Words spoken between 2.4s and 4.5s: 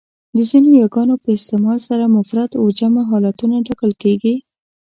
و جمع حالتونه ټاکل کېږي.